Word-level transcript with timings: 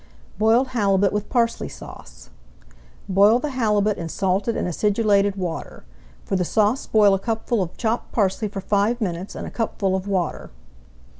BOILED 0.39 0.69
HALIBUT 0.69 1.13
WITH 1.13 1.29
PARSLEY 1.29 1.69
SAUCE 1.69 2.31
Boil 3.07 3.37
the 3.37 3.51
halibut 3.51 3.99
in 3.99 4.09
salted 4.09 4.57
and 4.57 4.67
acidulated 4.67 5.35
water. 5.35 5.83
For 6.25 6.35
the 6.35 6.43
sauce 6.43 6.87
boil 6.87 7.13
a 7.13 7.19
cupful 7.19 7.61
of 7.61 7.77
chopped 7.77 8.11
parsley 8.11 8.47
for 8.47 8.61
five 8.61 8.99
minutes 8.99 9.35
in 9.35 9.45
a 9.45 9.51
cupful 9.51 9.95
of 9.95 10.07
water. 10.07 10.49